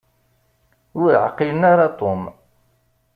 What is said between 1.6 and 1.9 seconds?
ara